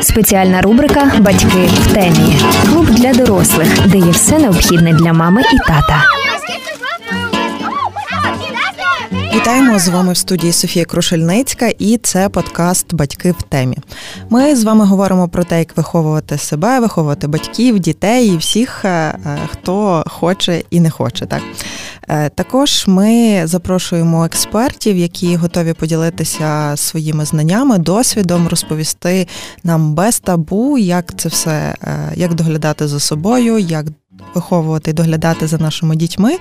[0.00, 2.36] Спеціальна рубрика Батьки в темі.
[2.70, 6.04] Клуб для дорослих, де є все необхідне для мами і тата.
[9.34, 13.76] Вітаємо з вами в студії Софія Крушельницька, і це подкаст Батьки в темі.
[14.30, 18.88] Ми з вами говоримо про те, як виховувати себе, виховувати батьків, дітей і всіх, е,
[18.88, 19.18] е,
[19.52, 21.26] хто хоче і не хоче.
[21.26, 21.42] Так
[22.34, 29.28] також ми запрошуємо експертів, які готові поділитися своїми знаннями, досвідом, розповісти
[29.64, 31.74] нам без табу, як це все,
[32.14, 33.86] як доглядати за собою, як
[34.34, 36.38] виховувати і доглядати за нашими дітьми,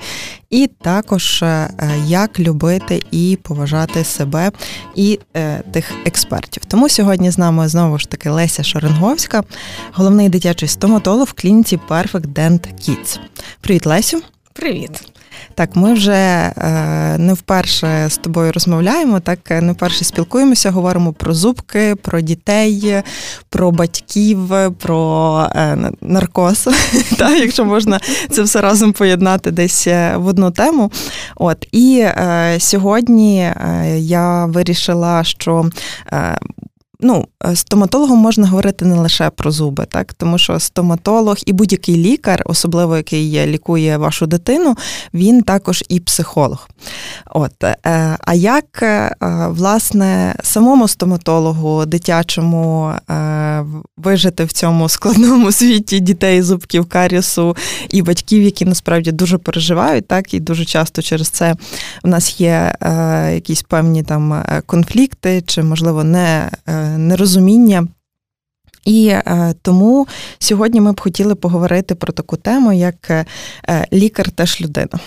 [0.49, 1.69] і також е,
[2.05, 4.51] як любити і поважати себе
[4.95, 6.65] і е, тих експертів.
[6.65, 9.43] Тому сьогодні з нами знову ж таки Леся Шоренговська,
[9.93, 13.19] головний дитячий стоматолог в клініці Perfect Dent Kids.
[13.61, 14.21] Привіт, Лесю!
[14.53, 15.11] Привіт!
[15.55, 16.51] Так, ми вже е,
[17.17, 23.03] не вперше з тобою розмовляємо, так е, не вперше спілкуємося, говоримо про зубки, про дітей,
[23.49, 26.69] про батьків, про е, наркоз,
[27.17, 30.91] так, якщо можна це все разом поєднати десь в одну тему.
[31.35, 32.05] От і
[32.57, 33.51] сьогодні
[33.95, 35.69] я вирішила, що
[37.01, 41.95] ну, е, стоматологом можна говорити не лише про зуби, так тому що стоматолог і будь-який
[41.95, 44.75] лікар, особливо який лікує вашу дитину,
[45.13, 46.69] він також і психолог.
[47.25, 47.77] От, е,
[48.21, 49.15] А як е,
[49.49, 52.93] власне самому стоматологу дитячому
[53.97, 57.55] вижити в цьому складному світі дітей, зубків, карісу
[57.89, 61.55] і батьків, які насправді дуже переживають, так і дуже часто через це
[62.03, 62.75] в нас є
[63.33, 66.49] якісь певні там конфлікти, чи можливо не
[66.97, 67.87] нерозуміння.
[68.85, 70.07] І е, тому
[70.39, 73.25] сьогодні ми б хотіли поговорити про таку тему, як е,
[73.93, 74.99] лікар теж людина.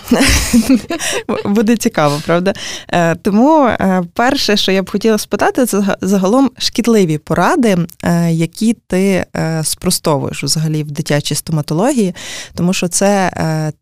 [1.45, 2.53] Буде цікаво, правда?
[2.89, 8.73] Е, тому е, перше, що я б хотіла спитати, це загалом шкідливі поради, е, які
[8.87, 12.15] ти е, спростовуєш взагалі в дитячій стоматології,
[12.53, 13.31] тому що це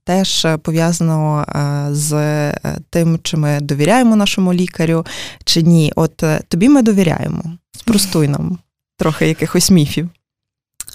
[0.04, 1.46] теж пов'язано
[1.92, 2.14] з
[2.90, 5.06] тим, чи ми довіряємо нашому лікарю,
[5.46, 5.94] чи ні.
[5.96, 7.44] От тобі ми довіряємо.
[7.84, 8.58] Спростуй нам
[8.98, 10.10] трохи якихось міфів.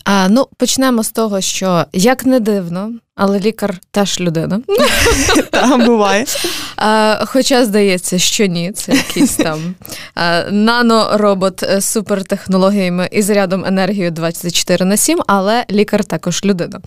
[0.05, 4.61] А, Ну, почнемо з того, що як не дивно, але лікар теж людина.
[5.51, 6.25] Так, буває.
[6.77, 9.75] А, Хоча здається, що ні, це якийсь там
[10.51, 16.81] наноробот з супертехнологіями і зарядом енергії 24 на 7, але лікар також людина.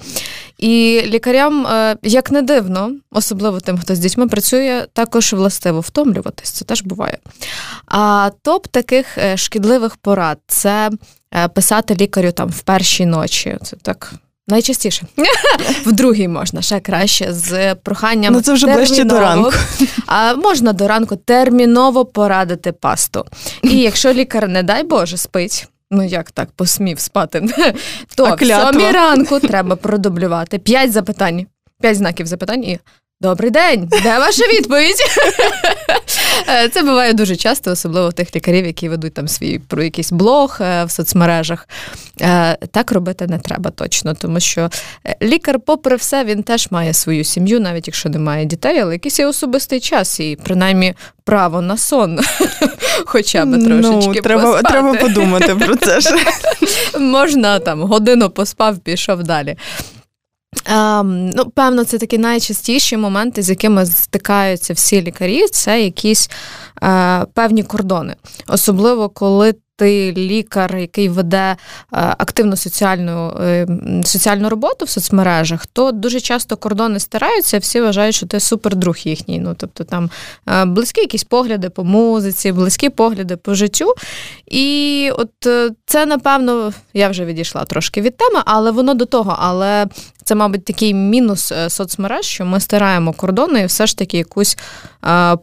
[0.57, 6.51] І лікарям, е, як не дивно, особливо тим, хто з дітьми працює, також властиво втомлюватись.
[6.51, 7.17] Це теж буває.
[7.85, 10.90] А топ таких е, шкідливих порад це
[11.34, 13.57] е, писати лікарю там в першій ночі.
[13.63, 14.13] Це так.
[14.47, 15.06] Найчастіше
[15.85, 18.34] в другій можна ще краще з проханням.
[18.34, 19.51] Ну це вже ближче до ранку.
[20.06, 23.25] А можна до ранку терміново порадити пасту.
[23.63, 25.67] І якщо лікар, не дай Боже, спить.
[25.91, 27.41] Ну як так посмів спати?
[28.16, 31.46] То в сьомій ранку треба продублювати п'ять запитань,
[31.81, 32.79] п'ять знаків запитань і
[33.22, 34.97] Добрий день, де ваша відповідь?
[36.49, 40.57] Е, це буває дуже часто, особливо тих лікарів, які ведуть там свій про якийсь блог
[40.61, 41.69] е, в соцмережах.
[42.22, 44.69] Е, так робити не треба точно, тому що
[45.22, 49.25] лікар, попри все, він теж має свою сім'ю, навіть якщо немає дітей, але якийсь є
[49.25, 52.19] особистий час і принаймні право на сон,
[53.05, 54.67] хоча б ну, трошечки ну, треба, поспати.
[54.69, 55.99] треба подумати про це.
[56.99, 59.57] Можна там годину поспав, пішов далі.
[60.51, 66.29] Um, ну, Певно, це такі найчастіші моменти, з якими стикаються всі лікарі, це якісь
[66.81, 68.16] uh, певні кордони.
[68.47, 71.56] Особливо коли ти лікар, який веде е,
[71.91, 73.67] активну соціальну е,
[74.03, 79.40] соціальну роботу в соцмережах, то дуже часто кордони стираються, всі вважають, що ти супердруг їхній.
[79.40, 80.09] Ну тобто там
[80.47, 83.94] е, близькі якісь погляди по музиці, близькі погляди по життю.
[84.47, 85.31] І от
[85.85, 89.35] це, напевно, я вже відійшла трошки від теми, але воно до того.
[89.40, 89.88] Але
[90.23, 94.57] це, мабуть, такий мінус соцмереж, що ми стираємо кордони і все ж таки якусь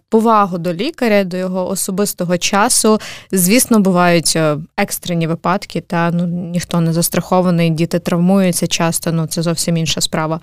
[0.08, 3.00] повагу до лікаря, до його особистого часу.
[3.32, 9.42] Звісно, бувають бувають екстрені випадки, та ну ніхто не застрахований, діти травмуються часто, ну це
[9.42, 10.40] зовсім інша справа.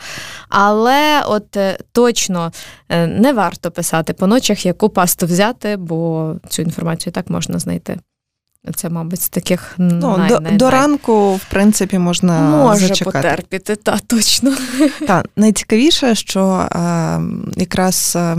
[0.50, 2.51] Але от е, точно
[2.89, 8.00] е, не варто писати по ночах, яку пасту взяти, бо цю інформацію так можна знайти.
[8.75, 13.17] Це, мабуть, з таких ну, най, до, най, до ранку, в принципі, можна Може зачекати.
[13.17, 14.53] потерпіти, та точно.
[15.07, 17.19] Та найцікавіше, що е,
[17.56, 18.38] якраз е,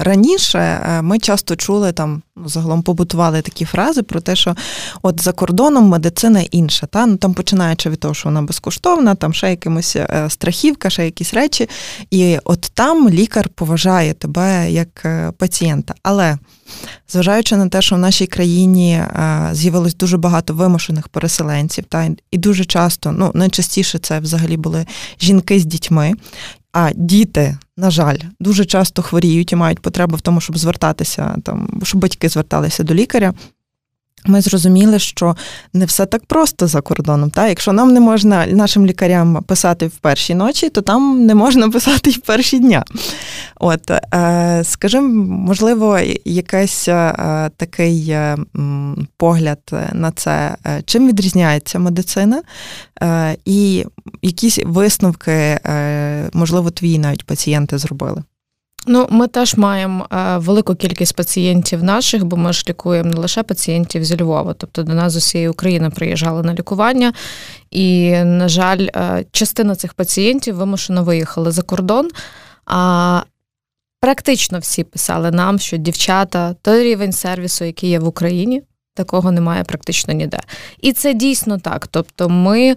[0.00, 4.56] раніше ми часто чули там, ну, загалом побутували такі фрази про те, що
[5.02, 6.86] от за кордоном медицина інша.
[6.86, 7.06] Та?
[7.06, 9.96] Ну, Там починаючи від того, що вона безкоштовна, там ще якимось
[10.28, 11.68] страхівка, ще якісь речі.
[12.10, 15.06] І от там лікар поважає тебе як
[15.38, 15.94] пацієнта.
[16.02, 16.38] Але
[17.08, 19.02] зважаючи на те, що в нашій країні
[19.52, 24.86] з'явилось дуже багато вимушених переселенців, та і дуже часто, ну найчастіше це взагалі були
[25.20, 26.14] жінки з дітьми.
[26.72, 31.80] А діти, на жаль, дуже часто хворіють і мають потребу в тому, щоб звертатися там,
[31.82, 33.34] щоб батьки зверталися до лікаря.
[34.26, 35.36] Ми зрозуміли, що
[35.72, 37.30] не все так просто за кордоном.
[37.30, 37.48] Та?
[37.48, 42.10] Якщо нам не можна нашим лікарям писати в першій ночі, то там не можна писати
[42.10, 42.84] і в перші дня.
[43.56, 48.36] От, е, скажімо, можливо, якийсь е, такий е,
[49.16, 49.58] погляд
[49.92, 52.42] на це, чим відрізняється медицина,
[53.44, 53.84] і
[54.22, 55.58] якісь висновки,
[56.32, 58.22] можливо, твої навіть пацієнти зробили.
[58.86, 63.42] Ну, ми теж маємо е, велику кількість пацієнтів наших, бо ми ж лікуємо не лише
[63.42, 67.12] пацієнтів зі Львова, тобто до нас з усієї України приїжджали на лікування,
[67.70, 72.08] і, на жаль, е, частина цих пацієнтів вимушено виїхали за кордон.
[72.66, 73.22] А
[74.00, 78.62] практично всі писали нам, що дівчата той рівень сервісу, який є в Україні,
[78.94, 80.40] такого немає практично ніде.
[80.80, 81.86] І це дійсно так.
[81.86, 82.76] Тобто, ми.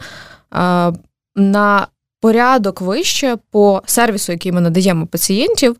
[0.56, 0.94] Е,
[1.36, 1.88] на
[2.24, 5.76] порядок вище по сервісу, який ми надаємо пацієнтів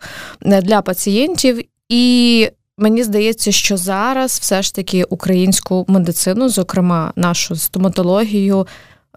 [0.46, 1.62] е, для пацієнтів.
[1.90, 8.68] І мені здається, що зараз все ж таки українську медицину, зокрема нашу стоматологію,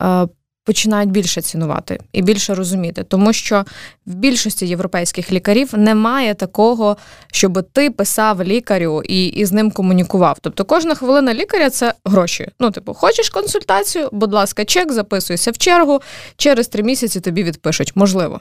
[0.02, 0.28] е,
[0.66, 3.64] починають більше цінувати і більше розуміти, тому що
[4.06, 6.96] в більшості європейських лікарів немає такого,
[7.32, 10.38] щоб ти писав лікарю і, і з ним комунікував.
[10.40, 12.48] Тобто кожна хвилина лікаря це гроші.
[12.60, 16.00] Ну, типу, хочеш консультацію, будь ласка, чек, записуйся в чергу,
[16.36, 17.92] через три місяці тобі відпишуть.
[17.94, 18.40] Можливо.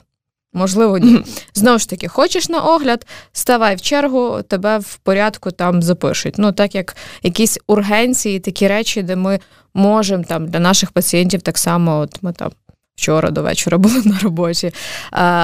[0.55, 1.25] Можливо, ні.
[1.53, 6.35] Знову ж таки, хочеш на огляд, ставай в чергу, тебе в порядку там запишуть.
[6.37, 9.39] Ну, так як якісь ургенції, такі речі, де ми
[9.73, 12.51] можемо там для наших пацієнтів так само, от ми там.
[12.97, 14.73] Вчора до вечора були на роботі,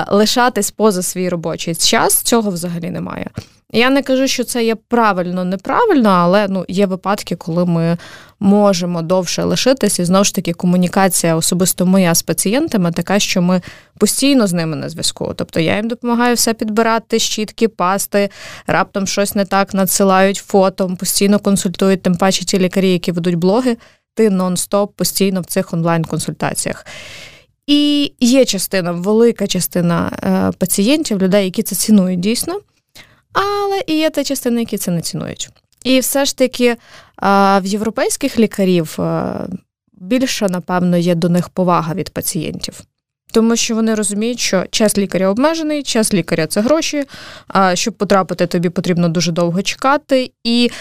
[0.07, 3.29] лишатись поза свій робочий час цього взагалі немає.
[3.73, 7.97] Я не кажу, що це є правильно, неправильно, але ну є випадки, коли ми
[8.39, 13.61] можемо довше лишитись, і знову ж таки комунікація особисто моя з пацієнтами така, що ми
[13.97, 15.33] постійно з ними на зв'язку.
[15.35, 18.29] Тобто я їм допомагаю все підбирати, щітки, пасти,
[18.67, 23.77] раптом щось не так надсилають фото, постійно консультують, тим паче ті лікарі, які ведуть блоги,
[24.15, 26.85] ти нон-стоп постійно в цих онлайн-консультаціях.
[27.67, 32.59] І є частина, велика частина е, пацієнтів, людей, які це цінують дійсно.
[33.33, 35.49] Але і є та частина, які це не цінують.
[35.83, 36.77] І все ж таки
[37.61, 38.99] в європейських лікарів
[39.93, 42.81] більше, напевно, є до них повага від пацієнтів.
[43.31, 47.03] Тому що вони розуміють, що час лікаря обмежений, час лікаря це гроші.
[47.47, 50.31] А щоб потрапити, тобі потрібно дуже довго чекати.
[50.43, 50.71] І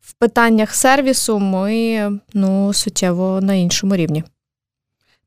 [0.00, 4.24] в питаннях сервісу ми ну, суттєво на іншому рівні.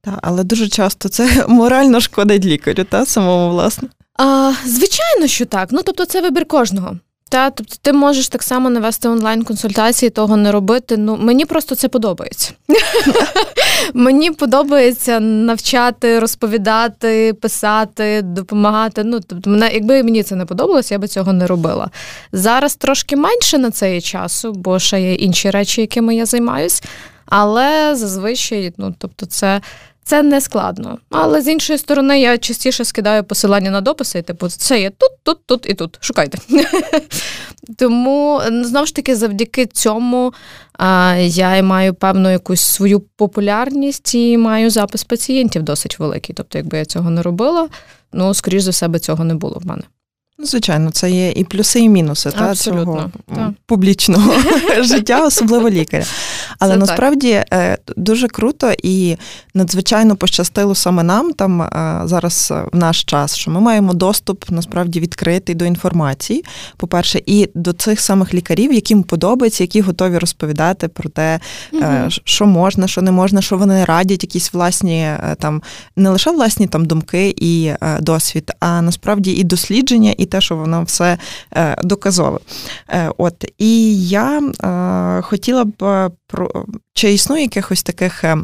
[0.02, 3.90] Так, але дуже часто це морально шкодить лікарю, та самому власне.
[4.16, 5.70] А, Звичайно, що так.
[5.72, 6.98] Ну тобто, це вибір кожного.
[7.32, 10.98] Та, тобто ти можеш так само навести онлайн-консультації, того не робити.
[10.98, 12.54] Ну мені просто це подобається.
[13.94, 19.04] Мені подобається навчати, розповідати, писати, допомагати.
[19.04, 21.90] Ну тобто, мене, якби мені це не подобалося, я би цього не робила.
[22.32, 26.84] Зараз трошки менше на це є часу, бо ще є інші речі, якими я займаюсь.
[27.26, 29.62] Але зазвичай, ну тобто, це
[30.04, 30.98] це не складно.
[31.10, 35.46] Але з іншої сторони, я частіше скидаю посилання на дописи, типу, це є тут, тут,
[35.46, 35.98] тут і тут.
[36.02, 36.38] Шукайте.
[37.78, 40.34] Тому знову ж таки, завдяки цьому
[41.20, 46.36] я маю певну якусь свою популярність і маю запис пацієнтів досить великий.
[46.36, 47.70] Тобто, якби я цього не робила,
[48.14, 49.84] ну скоріш за себе цього не було в мене.
[50.42, 53.54] Ну, звичайно, це є і плюси, і мінуси та, цього та.
[53.66, 54.34] публічного
[54.82, 56.06] життя, особливо лікаря.
[56.60, 57.48] Але це насправді так.
[57.54, 59.18] Е, дуже круто і
[59.54, 65.00] надзвичайно пощастило саме нам там е, зараз в наш час, що ми маємо доступ насправді
[65.00, 66.46] відкритий до інформації.
[66.78, 71.40] По-перше, і до цих самих лікарів, яким подобається, які готові розповідати про те,
[71.74, 71.84] угу.
[72.24, 75.62] що можна, що не можна, що вони радять, якісь власні там
[75.96, 80.84] не лише власні там думки і досвід, а насправді і дослідження, і те, що воно
[80.84, 81.18] все
[81.84, 82.40] доказове.
[83.18, 84.42] От і я
[85.22, 88.38] хотіла б про чи існує якихось таких е,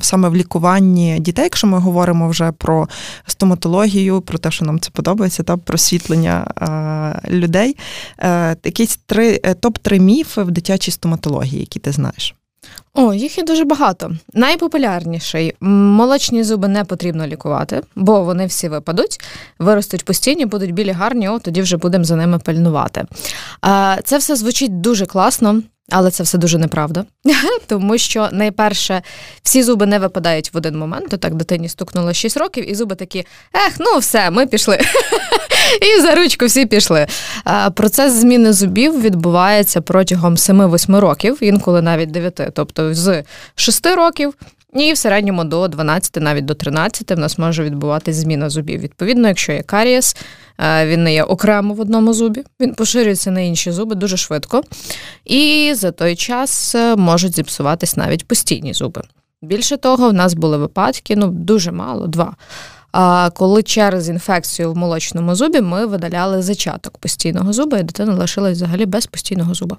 [0.00, 2.88] саме в лікуванні дітей, якщо ми говоримо вже про
[3.26, 6.46] стоматологію, про те, що нам це подобається, та просвітлення
[7.24, 7.76] е, людей.
[8.18, 12.34] Е, якісь три топ-3 міфи в дитячій стоматології, які ти знаєш?
[12.94, 14.10] О, їх є дуже багато.
[14.32, 19.20] Найпопулярніший молочні зуби не потрібно лікувати, бо вони всі випадуть,
[19.58, 23.04] виростуть постійні, будуть білі гарні, о, тоді вже будемо за ними пильнувати.
[24.04, 25.62] Це все звучить дуже класно.
[25.90, 27.04] Але це все дуже неправда,
[27.66, 29.02] тому що найперше
[29.42, 31.08] всі зуби не випадають в один момент.
[31.08, 33.18] То так дитині стукнуло 6 років, і зуби такі:
[33.54, 34.78] ех, ну все, ми пішли.
[35.82, 37.06] І за ручку всі пішли.
[37.74, 42.40] Процес зміни зубів відбувається протягом 7-8 років, інколи навіть 9.
[42.54, 43.24] Тобто з
[43.54, 44.34] 6 років
[44.74, 48.80] і в середньому до 12, навіть до 13 в нас може відбуватись зміна зубів.
[48.80, 50.16] Відповідно, якщо є карієс,
[50.58, 54.62] він не є окремо в одному зубі, він поширюється на інші зуби дуже швидко.
[55.24, 59.02] І за той час е, можуть зіпсуватись навіть постійні зуби.
[59.42, 62.36] Більше того, в нас були випадки, ну дуже мало, два.
[62.92, 68.56] А коли через інфекцію в молочному зубі ми видаляли зачаток постійного зуба, і дитина лишилась
[68.56, 69.76] взагалі без постійного зуба.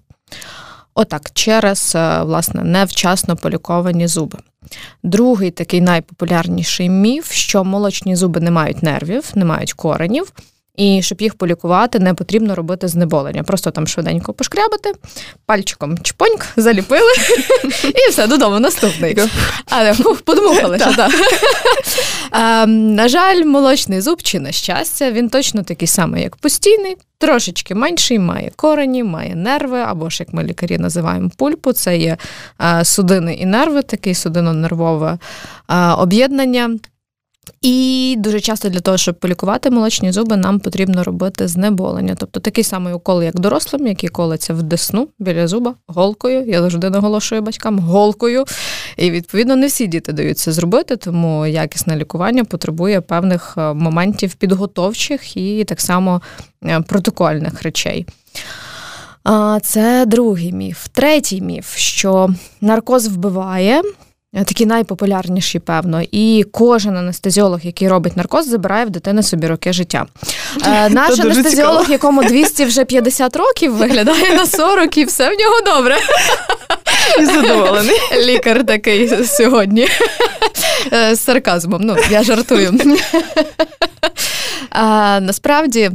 [0.94, 4.40] Отак, через е, власне невчасно поліковані зуби.
[5.04, 10.34] Другий такий найпопулярніший міф, що молочні зуби не мають нервів, не мають коренів.
[10.78, 13.44] І щоб їх полікувати, не потрібно робити знеболення.
[13.44, 14.92] Просто там швиденько пошкрябати,
[15.46, 17.12] пальчиком чпоньк, заліпили,
[17.84, 19.18] і все, додому наступний.
[19.70, 19.94] Але
[20.26, 21.12] подмухали, що так.
[22.32, 27.76] Ем, на жаль, молочний зуб, чи на щастя, він точно такий самий, як постійний, трошечки
[27.76, 32.18] менший, має корені, має нерви, або ж як ми лікарі називаємо пульпу, це є
[32.62, 35.18] е, судини і нерви, такий судино-нервове
[35.70, 36.70] е, об'єднання.
[37.62, 42.16] І дуже часто для того, щоб полікувати молочні зуби, нам потрібно робити знеболення.
[42.16, 46.46] Тобто такий самий укол, як дорослим, який колиться в десну біля зуба голкою.
[46.48, 48.46] Я завжди наголошую батькам голкою.
[48.98, 54.34] І відповідно не всі діти дають це зробити, тому якісне лікування потребує певних е, моментів
[54.34, 56.22] підготовчих і так само
[56.66, 58.06] е, протокольних речей.
[59.62, 60.88] Це другий міф.
[60.92, 62.30] Третій міф, що
[62.62, 63.82] наркоз вбиває,
[64.44, 66.02] такі найпопулярніші, певно.
[66.12, 70.06] І кожен анестезіолог, який робить наркоз, забирає в дитини собі роки життя.
[70.68, 75.62] Е, наш анестезіолог, якому 200 вже 50 років, виглядає на 40 і все в нього
[75.66, 75.98] добре.
[77.20, 77.98] І задоволений.
[78.26, 79.88] Лікар такий сьогодні.
[80.94, 81.82] Е, з сарказмом.
[81.84, 82.80] Ну, я жартую.
[85.22, 85.92] Насправді.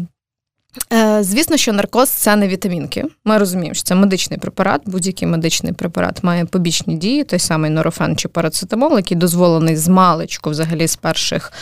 [0.92, 3.04] Е, звісно, що наркоз це не вітамінки.
[3.24, 4.80] Ми розуміємо, що це медичний препарат.
[4.86, 10.50] Будь-який медичний препарат має побічні дії, той самий норофен чи парацетамол, який дозволений з маличку,
[10.50, 11.52] взагалі з перших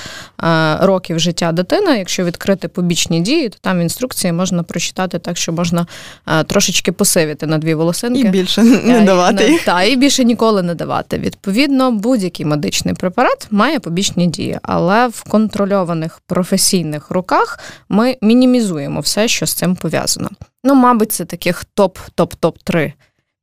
[0.45, 1.99] е, років життя дитини.
[1.99, 5.87] Якщо відкрити побічні дії, то там в інструкції можна прочитати так, що можна
[6.27, 8.21] е, трошечки посивити на дві волосинки.
[8.21, 9.61] І більше не давати.
[9.65, 11.19] Та, і більше ніколи не давати.
[11.19, 19.29] Відповідно, будь-який медичний препарат має побічні дії, але в контрольованих професійних руках ми мінімізуємо все,
[19.29, 20.31] що з цим пов'язано.
[20.65, 22.93] Ну, мабуть, це таких топ-топ-топ-3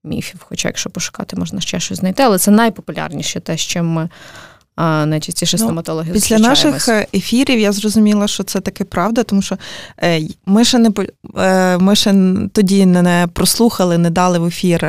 [0.04, 0.46] міфів.
[0.50, 4.10] Хоча, якщо пошукати, можна ще щось знайти, але це найпопулярніше те, з чим ми
[4.78, 9.58] найчастіше ну, стоматологи після наших е, ефірів я зрозуміла, що це таки правда, тому що
[10.04, 10.92] е, ми ще не
[11.38, 12.16] е, ми ще
[12.54, 14.86] тоді не прослухали, не дали в ефір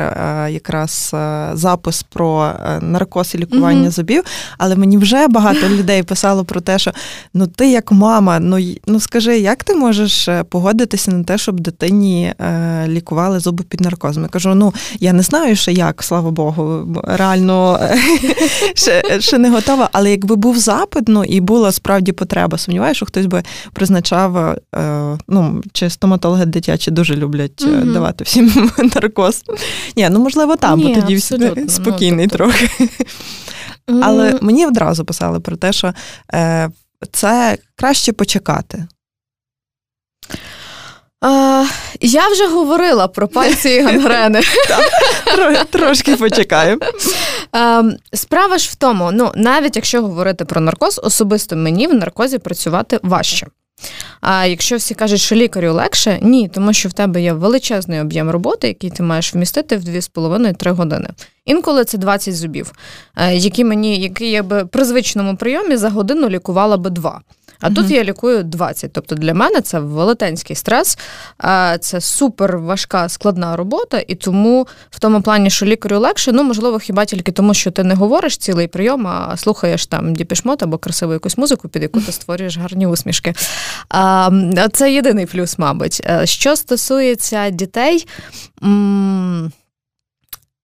[0.49, 1.15] якраз
[1.53, 3.91] запис про наркоз і лікування mm-hmm.
[3.91, 4.23] зубів.
[4.57, 6.91] Але мені вже багато людей писало про те, що
[7.33, 12.33] ну ти як мама, ну ну скажи, як ти можеш погодитися на те, щоб дитині
[12.87, 14.23] лікували зуби під наркозом?
[14.23, 17.79] Я кажу, ну я не знаю, ще як, слава Богу, реально
[19.19, 23.05] ще не готова цікаво, але якби був запит, ну і була справді потреба, сумніваюся, що
[23.05, 23.43] хтось би
[23.73, 29.43] призначав, е, ну, чи стоматологи дитячі дуже люблять mm давати всім наркоз.
[29.95, 32.53] Ні, ну можливо, там, бо тоді всі ну, спокійний ну, тобто...
[32.53, 32.89] трохи.
[33.87, 33.99] Mm.
[34.03, 35.93] Але мені одразу писали про те, що
[36.33, 36.69] е,
[37.11, 38.87] це краще почекати.
[41.21, 41.65] А,
[42.01, 44.41] Я вже говорила про пальці і гангрени.
[45.69, 46.79] Трошки почекаю.
[48.13, 52.99] Справа ж в тому, ну навіть якщо говорити про наркоз, особисто мені в наркозі працювати
[53.03, 53.47] важче.
[54.21, 58.29] А якщо всі кажуть, що лікарю легше, ні, тому що в тебе є величезний об'єм
[58.29, 61.09] роботи, який ти маєш вмістити в 2,5-3 години.
[61.45, 62.71] Інколи це 20 зубів,
[63.15, 67.21] е, які мені, які я би при звичному прийомі за годину лікувала би два.
[67.59, 68.93] А mm тут я лікую 20.
[68.93, 70.97] Тобто для мене це велетенський стрес,
[71.79, 76.79] це супер важка складна робота, і тому в тому плані, що лікарю легше, ну можливо,
[76.79, 81.13] хіба тільки тому, що ти не говориш цілий прийом, а слухаєш там діпішмот або красиву
[81.13, 83.33] якусь музику, під яку ти створюєш гарні усмішки.
[84.73, 86.01] Це єдиний плюс, мабуть.
[86.05, 88.07] Е, що стосується дітей.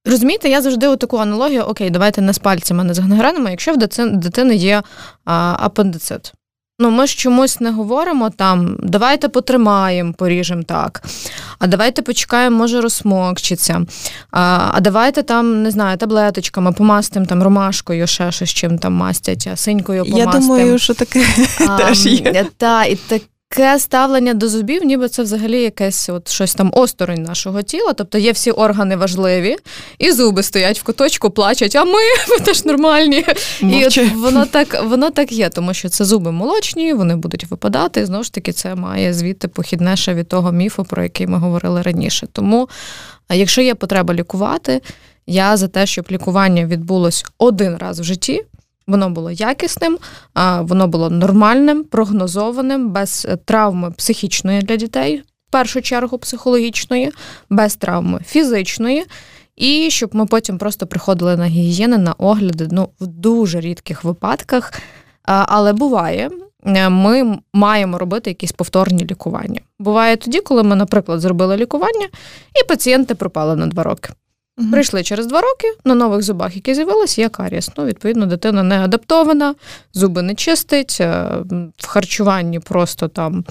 [0.05, 3.73] Розумієте, я завжди у таку аналогію: окей, давайте не з пальцями, не з гангренами, якщо
[3.73, 3.77] в
[4.17, 4.83] дитини є
[5.25, 6.33] апендицит.
[6.79, 11.03] Ну, ми ж чомусь не говоримо там, давайте потримаємо, поріжемо так.
[11.59, 13.85] А давайте почекаємо, може, розсмокчиться.
[14.31, 19.47] А а давайте там, не знаю, таблеточками помастимо там ромашкою, ще щось чим там мастять,
[19.53, 20.33] а синькою помастимо.
[20.33, 21.25] Я думаю, що таке
[21.67, 22.45] а, теж є.
[22.57, 23.21] Та, і так,
[23.55, 27.93] таке ставлення до зубів, ніби це взагалі якесь от щось там осторонь нашого тіла.
[27.93, 29.57] Тобто є всі органи важливі,
[29.99, 33.25] і зуби стоять в куточку, плачуть, а ми, ми теж нормальні.
[33.61, 34.01] Мовчи.
[34.01, 38.01] І от воно так воно так є, тому що це зуби молочні, вони будуть випадати.
[38.01, 41.81] І знову ж таки, це має звідти похіднеше від того міфу, про який ми говорили
[41.81, 42.27] раніше.
[42.31, 42.69] Тому,
[43.33, 44.81] якщо є потреба лікувати,
[45.27, 48.45] я за те, щоб лікування відбулось один раз в житті.
[48.87, 49.97] Воно було якісним,
[50.59, 57.11] воно було нормальним, прогнозованим, без травми психічної для дітей, в першу чергу психологічної,
[57.49, 59.05] без травми фізичної.
[59.55, 64.73] І щоб ми потім просто приходили на гігієни, на огляди ну, в дуже рідких випадках.
[65.23, 66.29] Але буває,
[66.65, 69.61] е, ми маємо робити якісь повторні лікування.
[69.79, 72.07] Буває тоді, коли ми, наприклад, зробили лікування,
[72.61, 74.09] і пацієнти пропали на два роки.
[74.57, 74.71] Угу.
[74.71, 77.69] Прийшли через два роки на нових зубах, які з'явилися, є карієс.
[77.77, 79.55] Ну, відповідно, дитина не адаптована,
[79.93, 81.29] зуби не чистить, е,
[81.77, 83.45] в харчуванні просто там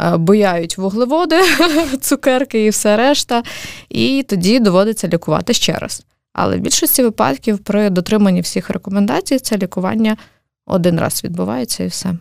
[0.00, 1.40] е, бояють вуглеводи,
[2.00, 3.42] цукерки і все решта.
[3.88, 6.02] І тоді доводиться лікувати ще раз.
[6.32, 10.16] Але в більшості випадків при дотриманні всіх рекомендацій це лікування
[10.66, 12.14] один раз відбувається і все.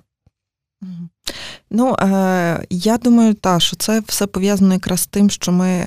[1.71, 5.85] Ну, е, я думаю, та, що це все пов'язано якраз з тим, що ми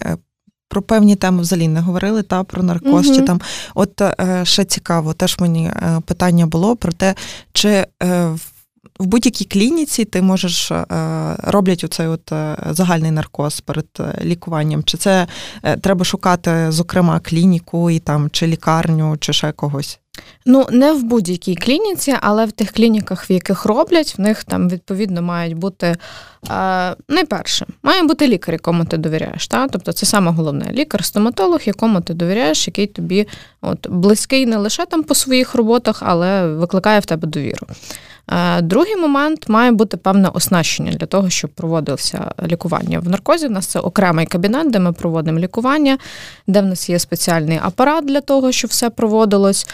[0.68, 3.16] про певні теми взагалі не говорили, та про наркоз угу.
[3.16, 3.40] чи там.
[3.74, 7.14] От е, ще цікаво, теж мені е, питання було про те,
[7.52, 7.86] чи е,
[8.98, 10.72] в будь-якій клініці ти можеш
[11.38, 12.32] роблять оцей от
[12.70, 13.86] загальний наркоз перед
[14.22, 14.84] лікуванням.
[14.84, 15.26] Чи це
[15.80, 20.00] треба шукати, зокрема, клініку і там, чи лікарню, чи ще когось?
[20.46, 24.68] Ну, не в будь-якій клініці, але в тих клініках, в яких роблять, в них там
[24.68, 25.96] відповідно мають бути е,
[27.08, 29.48] найперше, має бути лікар, якому ти довіряєш.
[29.48, 29.68] Та?
[29.68, 33.28] Тобто це саме головне лікар-стоматолог, якому ти довіряєш, який тобі
[33.60, 37.66] от, близький не лише там по своїх роботах, але викликає в тебе довіру.
[38.32, 42.98] Е, другий момент має бути певне оснащення для того, щоб проводилося лікування.
[43.00, 45.98] В наркозі в нас це окремий кабінет, де ми проводимо лікування,
[46.46, 49.66] де в нас є спеціальний апарат для того, щоб все проводилось.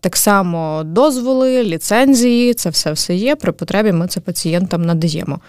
[0.00, 3.36] Так само дозволи, ліцензії, це все все є.
[3.36, 5.40] При потребі ми це пацієнтам надаємо.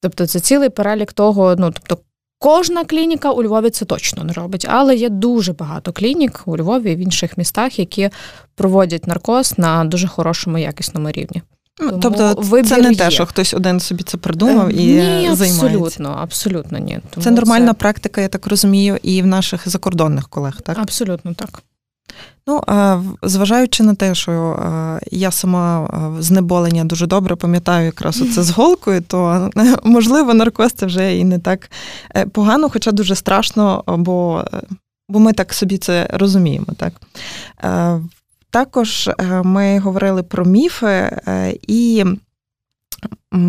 [0.00, 2.07] Тобто це цілий перелік того, ну тобто.
[2.38, 6.92] Кожна клініка у Львові це точно не робить, але є дуже багато клінік у Львові
[6.92, 8.10] і в інших містах, які
[8.54, 11.42] проводять наркоз на дуже хорошому якісному рівні.
[11.80, 12.96] Ну, Тому тобто це не є.
[12.96, 15.66] те, що хтось один собі це придумав і ні, займається.
[15.66, 16.98] Абсолютно, абсолютно ні.
[17.10, 17.74] Тому це нормальна це...
[17.74, 20.78] практика, я так розумію, і в наших закордонних колег, так?
[20.78, 21.62] Абсолютно так.
[22.48, 22.62] Ну,
[23.22, 24.58] зважаючи на те, що
[25.10, 29.50] я сама знеболення дуже добре пам'ятаю якраз оце з голкою, то
[29.84, 31.70] можливо наркоз це вже і не так
[32.16, 34.44] е, погано, хоча дуже страшно, бо
[35.08, 36.66] бо ми так собі це розуміємо.
[36.76, 36.92] Так?
[37.64, 38.00] Е,
[38.50, 41.20] також е, ми говорили про міфи,
[41.62, 42.04] і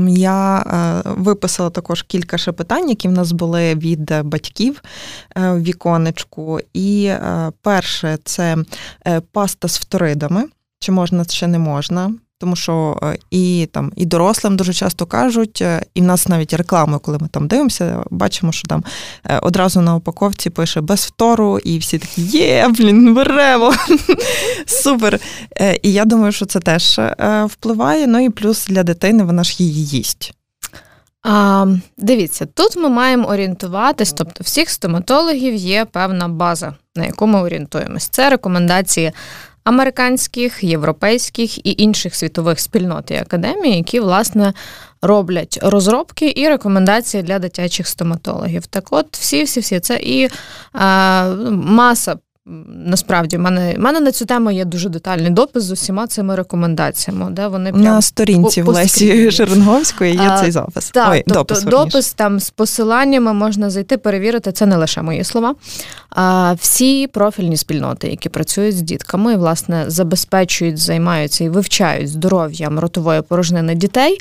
[0.07, 0.63] я
[1.05, 4.81] виписала також кілька ще питань, які в нас були від батьків
[5.35, 6.59] в віконечку.
[6.73, 7.11] І
[7.61, 8.57] перше це
[9.31, 10.45] паста з фторидами.
[10.79, 12.13] Чи можна, чи не можна?
[12.39, 16.53] Тому що е, і там і дорослим дуже часто кажуть, е, і в нас навіть
[16.53, 18.83] реклами, коли ми там дивимося, бачимо, що там
[19.25, 23.73] е, одразу на упаковці пише без втору, і всі такі є, блін, беремо.
[24.65, 25.19] Супер.
[25.81, 26.99] І я думаю, що це теж
[27.45, 28.07] впливає.
[28.07, 30.33] Ну і плюс для дитини вона ж її їсть.
[31.23, 31.65] А,
[31.97, 38.07] Дивіться, тут ми маємо орієнтуватись, тобто всіх стоматологів є певна база, на яку ми орієнтуємось.
[38.07, 39.11] Це рекомендації
[39.63, 44.53] американських, європейських і інших світових спільнот і академій, які власне
[45.01, 48.67] роблять розробки і рекомендації для дитячих стоматологів.
[48.67, 50.29] Так, от всі, всі, всі це і е,
[51.51, 52.15] маса
[52.67, 56.35] Насправді, в мене в мене на цю тему є дуже детальний допис з усіма цими
[56.35, 57.31] рекомендаціями.
[57.31, 60.89] Де вони прям На сторінці в Лесі Шеренговської є а, цей запис.
[60.89, 64.51] Так, Ой, тобто допис, допис там з посиланнями можна зайти, перевірити.
[64.51, 65.55] Це не лише мої слова.
[66.09, 72.79] А всі профільні спільноти, які працюють з дітками, і, власне, забезпечують, займаються і вивчають здоров'ям
[72.79, 74.19] ротової порожнини дітей,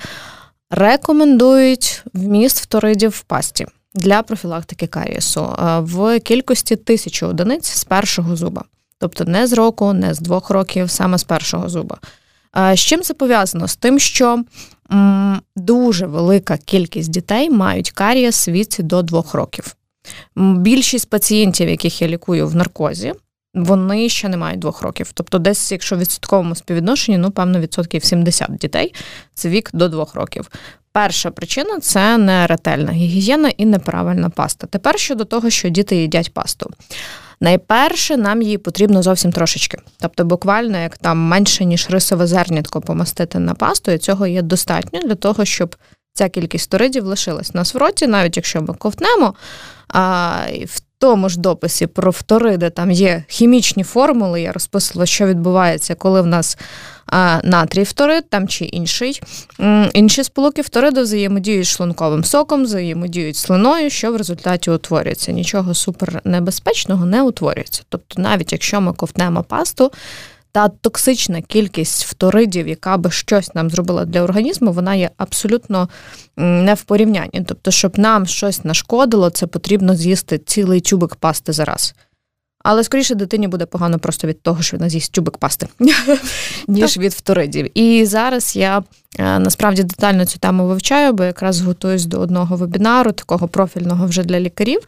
[0.70, 8.36] рекомендують вміст фторидів в пасті для профілактики карієсу е, в кількості тисячі одиниць з першого
[8.36, 8.64] зуба.
[8.98, 11.98] Тобто не з року, не з двох років, саме з першого зуба.
[12.56, 13.68] Е, з чим це пов'язано?
[13.68, 14.44] З тим, що
[15.56, 19.76] дуже велика кількість дітей мають карієс віці до двох років.
[20.36, 23.14] Більшість пацієнтів, яких я лікую в наркозі,
[23.64, 25.10] вони ще не мають двох років.
[25.14, 28.94] Тобто, десь, якщо в відсотковому співвідношенні, ну певно, відсотків 70 дітей
[29.34, 30.50] це вік до двох років.
[30.92, 34.66] Перша причина це неретельна гігієна і неправильна паста.
[34.66, 36.70] Тепер щодо того, що діти їдять пасту.
[37.40, 39.78] Найперше, нам її потрібно зовсім трошечки.
[40.00, 45.00] Тобто, буквально як там менше, ніж рисове зернятко помастити на пасту, і цього є достатньо
[45.00, 45.76] для того, щоб
[46.12, 49.34] ця кількість торидів лишилась на свроті, навіть якщо ми ковтнемо.
[49.88, 55.94] А, в тому ж дописі про фториди там є хімічні формули, я розписувала, що відбувається,
[55.94, 56.58] коли в нас
[57.06, 59.22] а, натрій фторид там чи інший.
[59.92, 65.32] Інші сполуки вториду взаємодіють шлунковим соком, взаємодіють слиною, що в результаті утворюється.
[65.32, 67.82] Нічого супернебезпечного не утворюється.
[67.88, 69.92] Тобто, навіть якщо ми ковтнемо пасту,
[70.52, 75.88] та токсична кількість фторидів, яка би щось нам зробила для організму, вона є абсолютно
[76.36, 77.44] не в порівнянні.
[77.46, 81.94] Тобто, щоб нам щось нашкодило, це потрібно з'їсти цілий тюбик пасти зараз.
[82.64, 85.68] Але скоріше дитині буде погано просто від того, що вона з'їсть тюбик пасти,
[86.68, 87.78] ніж від фторидів.
[87.78, 88.82] І зараз я
[89.18, 94.24] е, насправді детально цю тему вивчаю, бо якраз готуюсь до одного вебінару, такого профільного вже
[94.24, 94.80] для лікарів.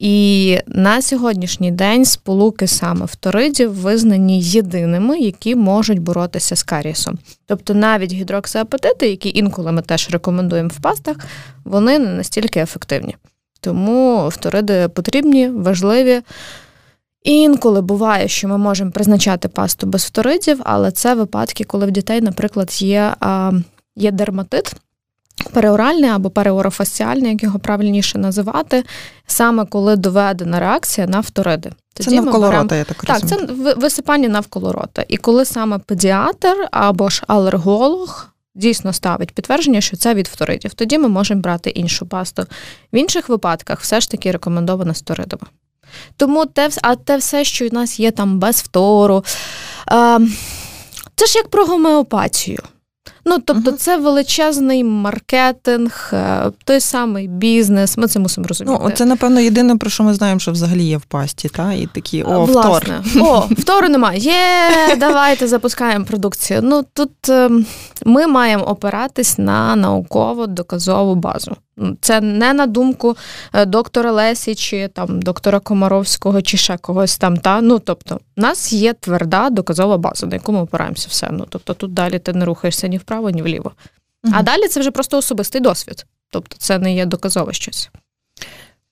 [0.00, 7.18] І на сьогоднішній день сполуки саме фторидів визнані єдиними, які можуть боротися з карісом.
[7.46, 11.16] Тобто навіть гідроксиапатити, які інколи ми теж рекомендуємо в пастах,
[11.64, 13.16] вони не настільки ефективні.
[13.60, 16.22] Тому фториди потрібні, важливі.
[17.22, 22.20] Інколи буває, що ми можемо призначати пасту без фторидів, але це випадки, коли в дітей,
[22.20, 23.14] наприклад, є,
[23.96, 24.74] є дерматит
[25.48, 28.84] переоральний або переорофасіальний, як його правильніше називати,
[29.26, 31.72] саме коли доведена реакція на фториди.
[31.94, 32.62] Тоді це навколо берем...
[32.62, 33.38] рота, я так розумію.
[33.38, 35.04] Так, це висипання навколо рота.
[35.08, 38.26] І коли саме педіатр або ж алерголог.
[38.54, 40.74] Дійсно ставить підтвердження, що це від фторидів.
[40.74, 42.46] Тоді ми можемо брати іншу пасту.
[42.92, 45.46] В інших випадках все ж таки рекомендовано сторидова.
[46.16, 49.24] Тому те, а те все, що у нас є там без фтору,
[51.16, 52.62] це ж як про гомеопатію.
[53.24, 57.98] Ну, тобто, це величезний маркетинг, е, той самий бізнес.
[57.98, 58.78] Ми це мусимо розуміти.
[58.84, 61.72] Ну, це, напевно, єдине, про що ми знаємо, що взагалі є в пасті, та?
[61.72, 63.00] І такі о, Власне.
[63.02, 63.22] втор.
[63.26, 64.18] О, втору немає.
[64.18, 66.60] Є, давайте запускаємо продукцію.
[66.62, 67.66] Ну тут ем,
[68.04, 71.56] ми маємо опиратись на науково-доказову базу.
[72.00, 73.16] Це не на думку
[73.52, 77.36] е, доктора Лесі чи там доктора Комаровського, чи ще когось там.
[77.36, 81.28] Та ну тобто, у нас є тверда доказова база, на яку ми опираємося все.
[81.32, 83.72] Ну тобто, тут далі ти не рухаєшся ні вправо, ні вліво.
[84.24, 84.34] Угу.
[84.36, 86.06] А далі це вже просто особистий досвід.
[86.30, 87.90] Тобто, це не є доказове щось.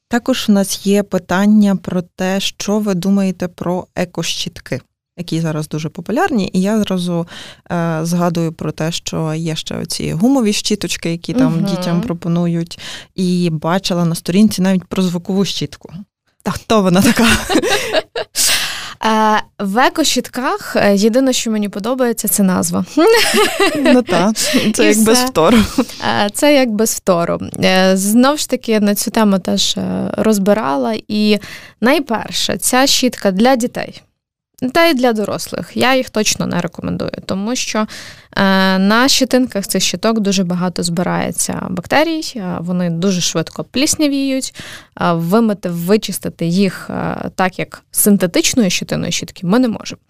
[0.08, 4.80] Також в нас є питання про те, що ви думаєте про екощітки
[5.18, 7.26] які зараз дуже популярні, і я зразу
[7.70, 11.66] е, згадую про те, що є ще оці гумові щіточки, які там угу.
[11.66, 12.78] дітям пропонують,
[13.14, 15.92] і бачила на сторінці навіть про звукову щітку.
[16.42, 17.26] Та хто вона така?
[19.04, 22.84] Е, в екощітках е, єдине, що мені подобається, це назва.
[23.76, 24.36] Ну так,
[24.74, 25.58] це як без втору.
[26.24, 27.38] Е, це як без втору.
[27.94, 29.76] Знову ж таки, на цю тему теж
[30.12, 30.94] розбирала.
[31.08, 31.38] І
[31.80, 34.02] найперше, ця щітка для дітей.
[34.72, 35.70] Та й для дорослих.
[35.74, 37.86] Я їх точно не рекомендую, тому що е,
[38.78, 44.54] на щитинках цих щиток дуже багато збирається бактерій, е, вони дуже швидко пліснявіють.
[45.00, 46.90] Е, вимити, вичистити їх
[47.34, 50.00] так, як синтетичною щитиною щітки, ми не можемо.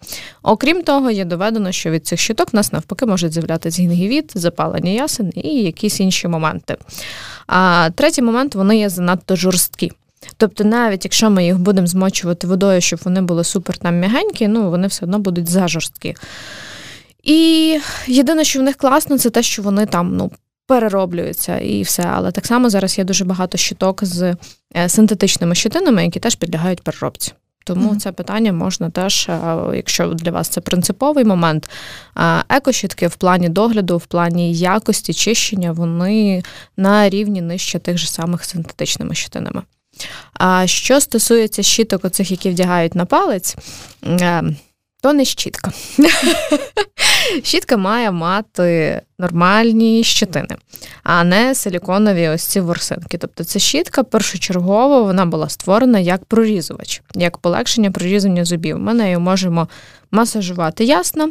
[0.43, 5.31] Окрім того, є доведено, що від цих щиток нас навпаки можуть з'являтися гінгівіт, запалення ясен
[5.35, 6.77] і якісь інші моменти.
[7.47, 9.91] А третій момент вони є занадто жорсткі.
[10.37, 14.69] Тобто, навіть якщо ми їх будемо змочувати водою, щоб вони були супер там м'ягенькі, ну
[14.69, 16.15] вони все одно будуть зажорсткі.
[17.23, 20.31] І єдине, що в них класно, це те, що вони там ну,
[20.67, 22.03] перероблюються і все.
[22.03, 24.35] Але так само зараз є дуже багато щиток з
[24.75, 27.33] е, синтетичними щитинами, які теж підлягають переробці.
[27.63, 27.97] Тому mm-hmm.
[27.97, 31.69] це питання можна теж, е, якщо для вас це принциповий момент,
[32.49, 36.43] екощітки в плані догляду, в плані якості чищення, вони
[36.77, 39.61] на рівні нижче тих же самих синтетичними щитинами.
[40.33, 43.55] А що стосується щиток, оцих, які вдягають на палець,
[44.03, 44.43] е,
[45.01, 45.71] то не щітка.
[47.43, 50.55] Щітка має мати нормальні щетини,
[51.03, 53.17] а не силіконові ось ці ворсинки.
[53.17, 58.79] Тобто ця щітка першочергово вона була створена як прорізувач, як полегшення прорізання зубів.
[58.79, 59.67] Ми нею можемо
[60.11, 61.29] масажувати ясно,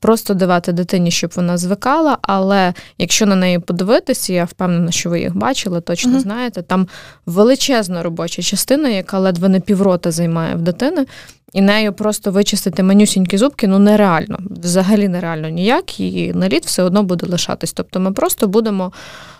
[0.00, 2.18] просто давати дитині, щоб вона звикала.
[2.22, 6.88] Але якщо на неї подивитися, я впевнена, що ви їх бачили, точно mm знаєте, там
[7.26, 11.06] величезна робоча частина, яка ледве не піврота займає в дитини.
[11.52, 17.02] І нею просто вичистити манюсінькі зубки ну нереально, взагалі нереально ніяк, і наліт все одно
[17.02, 17.72] буде лишатись.
[17.72, 18.92] Тобто ми просто будемо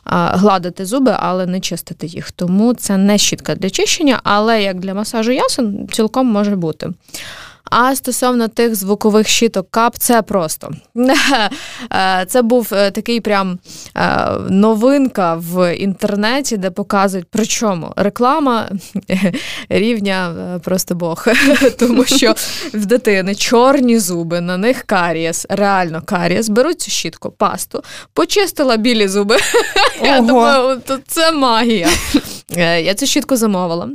[0.05, 2.31] гладити зуби, але не чистити їх.
[2.31, 6.91] Тому це не щітка для чищення, але як для масажу ясен цілком може бути.
[7.71, 10.71] А стосовно тих звукових щіток кап, це просто
[11.93, 13.59] е, це був е, такий прям
[13.97, 18.69] е, новинка в інтернеті, де показують, причому реклама
[19.69, 21.27] рівня просто Бог.
[21.79, 22.35] Тому що
[22.75, 29.09] в дитини чорні зуби, на них карієс, реально карієс, беруть цю щітку, пасту, почистила білі
[29.09, 29.37] зуби.
[30.03, 31.89] Я думаю, це магія.
[32.59, 33.89] Я цю щітку замовила.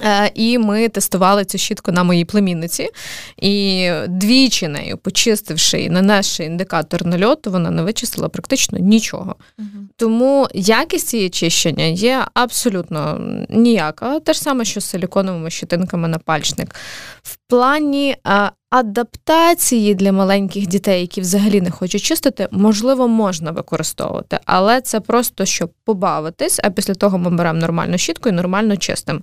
[0.00, 2.88] Е, і ми тестували цю щітку на моїй племінниці.
[3.36, 9.36] І двічі нею, почистивши і нанесши індикатор нальоту, вона не вичистила практично нічого.
[9.58, 9.68] Угу.
[9.96, 14.20] Тому якість її чищення є абсолютно ніяка.
[14.20, 16.74] Те ж саме, що з силіконовими щитинками на пальчник.
[17.22, 24.38] В плані а, адаптації для маленьких дітей, які взагалі не хочуть чистити, можливо, можна використовувати,
[24.44, 29.20] але це просто щоб побавитись, а після того ми беремо нормальну щітку і нормально чистимо.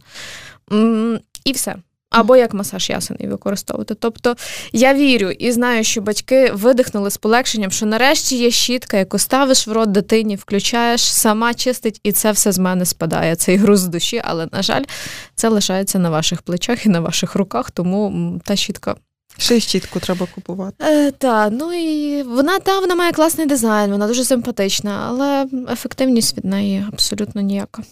[1.45, 1.75] І все.
[2.09, 3.95] Або як масаж ясений використовувати.
[3.95, 4.35] Тобто
[4.73, 9.67] я вірю і знаю, що батьки видихнули з полегшенням, що нарешті є щітка, яку ставиш
[9.67, 13.35] в рот дитині, включаєш, сама чистить, і це все з мене спадає.
[13.35, 14.83] Цей груз з душі, але, на жаль,
[15.35, 18.95] це лишається на ваших плечах і на ваших руках, тому та щітка.
[19.37, 20.75] Ще й щітку треба купувати.
[20.85, 26.37] Е, Так, ну і вона та вона має класний дизайн, вона дуже симпатична, але ефективність
[26.37, 27.83] від неї абсолютно ніяка.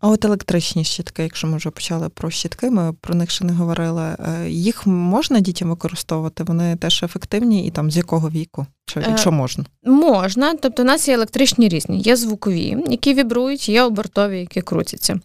[0.00, 3.52] А от електричні щітки, якщо ми вже почали про щітки, ми про них ще не
[3.52, 4.02] говорили.
[4.02, 6.44] Е, їх можна дітям використовувати?
[6.44, 8.66] Вони теж ефективні і там з якого віку?
[8.88, 9.64] Чи, якщо можна?
[9.84, 15.20] Можна, тобто у нас є електричні різні, є звукові, які вібрують, є обертові, які крутяться.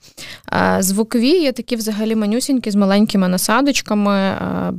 [0.79, 4.37] Звукові є такі взагалі манюсінькі з маленькими насадочками,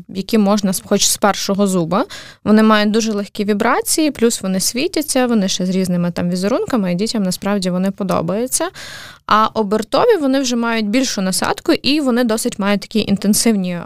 [0.09, 2.05] які можна хоч з першого зуба.
[2.44, 6.94] Вони мають дуже легкі вібрації, плюс вони світяться, вони ще з різними там візерунками, і
[6.94, 8.68] дітям насправді вони подобаються.
[9.27, 13.79] А обертові вони вже мають більшу насадку, і вони досить мають такі інтенсивні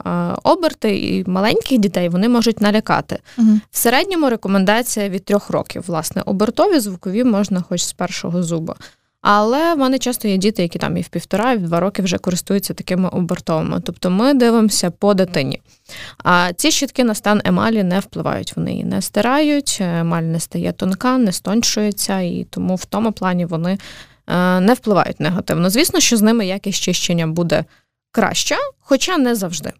[0.42, 3.18] оберти, і маленьких дітей вони можуть налякати.
[3.38, 3.48] Угу.
[3.70, 5.84] В середньому рекомендація від трьох років.
[5.86, 8.76] Власне, обертові звукові можна хоч з першого зуба.
[9.20, 12.02] Але в мене часто є діти, які там і в півтора, і в два роки
[12.02, 13.80] вже користуються такими обертовими.
[13.84, 15.60] Тобто ми дивимося по дитині.
[16.24, 20.72] А ці щітки на стан емалі не впливають, вони її не стирають, емаль не стає
[20.72, 23.78] тонка, не стончується, і тому в тому плані вони
[24.26, 25.70] е, не впливають негативно.
[25.70, 27.64] Звісно, що з ними якість чищення буде
[28.12, 29.72] краще, хоча не завжди.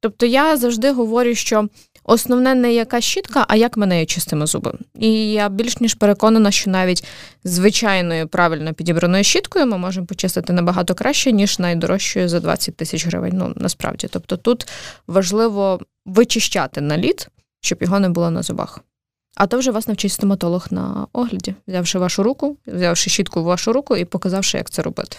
[0.00, 1.68] Тобто я завжди говорю, що
[2.04, 4.72] Основне не яка щітка, а як ми нею чистимо зуби.
[4.98, 7.04] І я більш ніж переконана, що навіть
[7.44, 13.32] звичайною правильно підібраною щіткою ми можемо почистити набагато краще, ніж найдорожчою за 20 тисяч гривень.
[13.34, 14.06] Ну насправді.
[14.10, 14.68] Тобто тут
[15.06, 17.28] важливо вичищати наліт,
[17.60, 18.80] щоб його не було на зубах.
[19.36, 23.72] А то вже вас навчить стоматолог на огляді, взявши вашу руку, взявши щітку в вашу
[23.72, 25.18] руку і показавши, як це робити.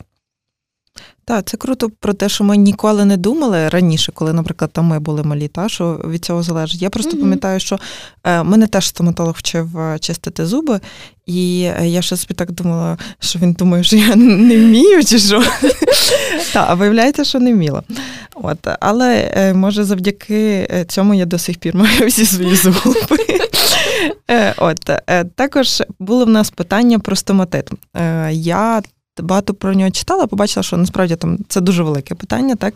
[1.28, 5.00] Так, це круто про те, що ми ніколи не думали раніше, коли, наприклад, там ми
[5.00, 6.82] були малі, та що від цього залежить.
[6.82, 7.22] Я просто mm-hmm.
[7.22, 7.80] пам'ятаю, що
[8.24, 10.80] е, мене теж стоматолог вчив е, чистити зуби,
[11.26, 15.20] і е, я ще собі так думала, що він думає, що я не вмію, чи
[15.20, 15.44] що.
[16.54, 17.84] Так, а виявляється, що не вміла.
[18.36, 22.96] От, Але може завдяки цьому я до сих пір маю всі свої зуби.
[24.58, 24.90] От
[25.36, 27.70] також було в нас питання про стоматит.
[28.32, 28.82] Я
[29.24, 32.74] багато про нього читала, побачила, що насправді там це дуже велике питання, так?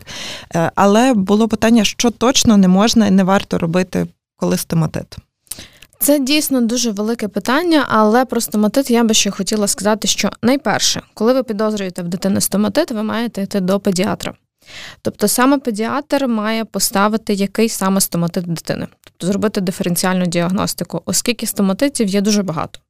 [0.54, 5.16] Е, але було питання, що точно не можна і не варто робити, коли стоматит.
[5.98, 11.02] Це дійсно дуже велике питання, але про стоматит я би ще хотіла сказати, що найперше,
[11.14, 14.34] коли ви підозрюєте в дитини стоматит, ви маєте йти до педіатра.
[15.02, 22.08] Тобто саме педіатр має поставити який саме стоматит дитини, тобто зробити диференціальну діагностику, оскільки стоматитів
[22.08, 22.80] є дуже багато.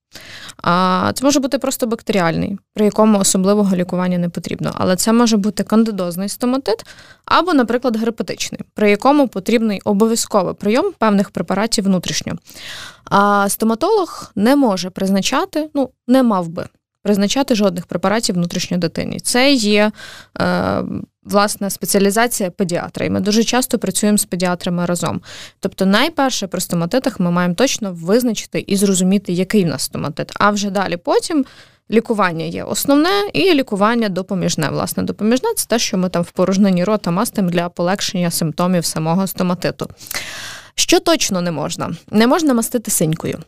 [0.63, 4.73] А Це може бути просто бактеріальний, при якому особливого лікування не потрібно.
[4.75, 6.87] Але це може бути кандидозний стоматит
[7.25, 12.33] або, наприклад, герпетичний, при якому потрібний обов'язковий прийом певних препаратів внутрішньо.
[13.05, 16.67] А стоматолог не може призначати, ну, не мав би
[17.03, 19.21] призначати жодних препаратів внутрішньо дитині.
[19.21, 19.93] Це є
[20.41, 20.83] е,
[21.25, 25.21] власне спеціалізація педіатра, і ми дуже часто працюємо з педіатрами разом.
[25.61, 30.33] Тобто, найперше при стоматитах ми маємо точно визначити і зрозуміти, який в нас стоматит.
[30.35, 31.45] А вже далі потім.
[31.93, 34.69] Лікування є основне і лікування допоміжне.
[34.69, 39.27] Власне, допоміжне це те, що ми там в порожнині рота мастимо для полегшення симптомів самого
[39.27, 39.91] стоматиту.
[40.75, 41.91] Що точно не можна?
[42.11, 43.39] Не можна мастити синькою.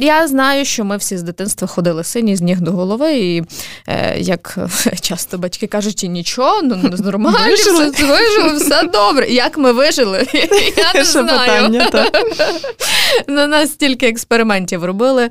[0.00, 3.42] Я знаю, що ми всі з дитинства ходили сині з ніг до голови, і
[3.88, 4.58] е, як
[5.00, 7.90] часто батьки кажуть, і нічого, ну, ну нормально, вижили.
[7.90, 9.28] все вижили, все добре.
[9.28, 10.26] Як ми вижили?
[10.76, 11.82] Я не знаю.
[13.28, 15.30] На нас стільки експериментів робили.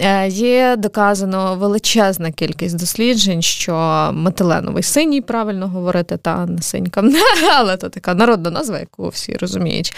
[0.00, 3.74] Е, є доказано величезна кількість досліджень, що
[4.14, 7.04] метиленовий синій, правильно говорити, та не синька,
[7.56, 9.94] але це така народна назва, яку всі розуміють.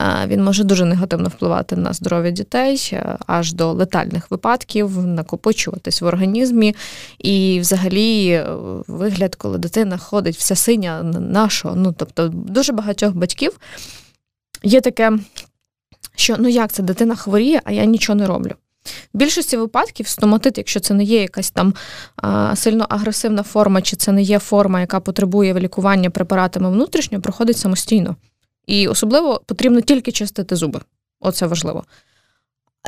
[0.00, 6.00] Е, він може дуже негативно впливати на здоров'я дітей, е, аж до летальних випадків, накопичуватись
[6.02, 6.74] в організмі.
[7.18, 8.42] І, взагалі,
[8.88, 11.76] вигляд, коли дитина ходить вся синя, нашого.
[11.76, 13.58] Ну, тобто, дуже багатьох батьків
[14.62, 15.12] є таке,
[16.16, 18.54] що ну як це дитина хворіє, а я нічого не роблю.
[19.14, 21.74] В більшості випадків стоматит, якщо це не є якась там
[22.16, 27.56] а, сильно агресивна форма, чи це не є форма, яка потребує лікування препаратами внутрішньо, проходить
[27.56, 28.16] самостійно.
[28.66, 30.80] І особливо потрібно тільки чистити зуби.
[31.20, 31.84] Оце важливо.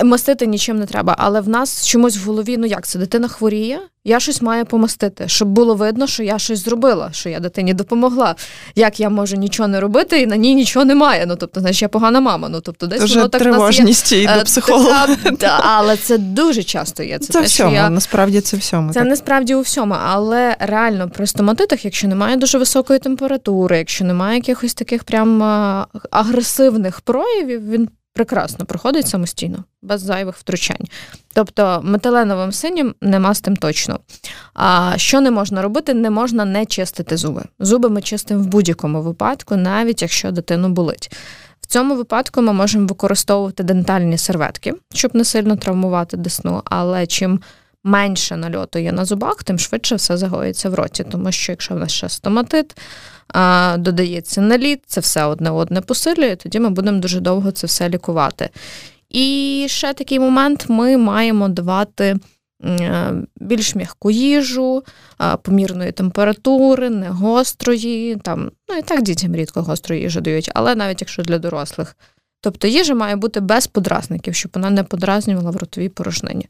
[0.05, 3.81] Мастити нічим не треба, але в нас чомусь в голові, ну як це дитина хворіє,
[4.05, 8.35] я щось маю помастити, щоб було видно, що я щось зробила, що я дитині допомогла.
[8.75, 11.27] Як я можу нічого не робити, і на ній нічого немає.
[11.27, 12.49] Ну тобто, значить, я погана мама.
[12.49, 15.17] Ну тобто, десь Дуже воно так тривожність є, і до е, психолога.
[15.25, 17.19] Така, але це дуже часто є.
[17.19, 17.91] Це, це те, всьому, я...
[17.91, 18.93] насправді це всьому.
[18.93, 19.09] Це так.
[19.09, 24.75] насправді у всьому, але реально при стоматитах, якщо немає дуже високої температури, якщо немає якихось
[24.75, 25.43] таких прям
[26.11, 30.87] агресивних проявів, він прекрасно проходить самостійно, без зайвих втручань.
[31.33, 33.99] Тобто метиленовим синім нема з тим точно.
[34.55, 35.95] А що не можна робити?
[35.95, 37.43] Не можна не чистити зуби.
[37.59, 41.13] Зуби ми чистимо в будь-якому випадку, навіть якщо дитину болить.
[41.61, 47.41] В цьому випадку ми можемо використовувати дентальні серветки, щоб не сильно травмувати десну, але чим
[47.85, 51.05] менше нальоту є на зубах, тим швидше все загоїться в роті.
[51.05, 52.77] Тому що якщо в нас ще стоматит,
[53.79, 58.49] додається наліт, це все одне одне посилює, тоді ми будемо дуже довго це все лікувати.
[59.11, 62.17] І ще такий момент: ми маємо давати.
[62.65, 64.85] Е, більш м'яку їжу,
[65.43, 68.17] помірної температури, не гострої.
[68.17, 71.97] Там, Ну і так дітям рідко гостру їжу дають, але навіть якщо для дорослих.
[72.41, 76.49] Тобто їжа має бути без подразників, щоб вона не подразнювала в ротовій порожнині.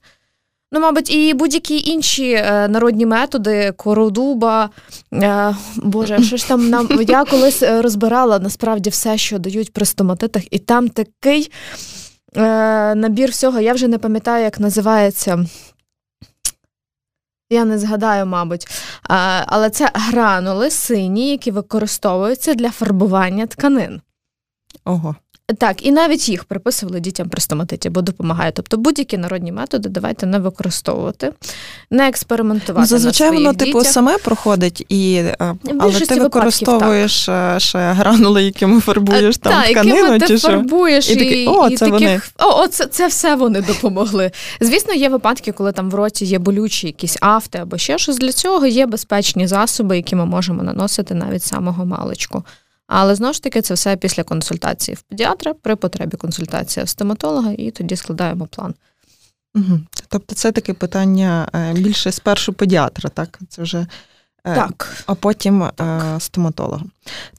[0.72, 4.70] Ну, мабуть, і будь-які інші е, народні методи, кородуба.
[5.14, 9.86] Е, Боже, що ж там нам я колись е, розбирала насправді все, що дають при
[9.86, 11.52] стоматитах, і там такий
[12.36, 13.60] е, набір всього.
[13.60, 15.46] Я вже не пам'ятаю, як називається.
[17.52, 18.66] Я не згадаю, мабуть,
[19.46, 24.00] але це гранули сині, які використовуються для фарбування тканин.
[24.84, 25.16] Ого.
[25.58, 28.52] Так, і навіть їх приписували дітям при стоматиті, бо допомагає.
[28.52, 31.32] Тобто будь-які народні методи давайте не використовувати,
[31.90, 32.86] не експериментувати.
[32.86, 33.66] Зазвичай на воно дітях.
[33.66, 37.56] типу саме проходить, і е, але ти використовуєш так.
[37.56, 39.96] Е, ще гранули, якими фарбуєш там так, тканину.
[39.96, 40.48] якими чи ти що?
[40.48, 42.20] фарбуєш і, такі, о, і таких, вони.
[42.38, 44.30] О, це, це все вони допомогли.
[44.60, 48.18] Звісно, є випадки, коли там в роті є болючі якісь афти або ще щось.
[48.18, 52.44] Для цього є безпечні засоби, які ми можемо наносити навіть самого маличку.
[52.92, 57.52] Але знову ж таки, це все після консультації в педіатра, при потребі консультація в стоматолога,
[57.58, 58.74] і тоді складаємо план.
[59.54, 59.80] Угу.
[60.08, 63.38] Тобто це таке питання е, більше спершу педіатра, так?
[63.48, 63.86] Це вже
[64.44, 65.04] е, так.
[65.06, 66.22] а потім е, так.
[66.22, 66.84] стоматолога.